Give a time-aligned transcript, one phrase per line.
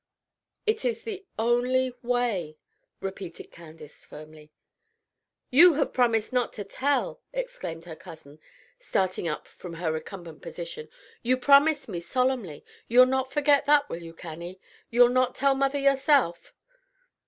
[0.65, 2.57] "It is the only way,"
[3.01, 4.51] repeated Candace, firmly.
[5.51, 8.39] "You have promised not to tell!" exclaimed her cousin,
[8.79, 10.89] starting up from her recumbent position.
[11.21, 12.65] "You promised me solemnly!
[12.87, 14.59] You'll not forget that, will you, Cannie?
[14.89, 16.55] You'll not tell mother yourself?"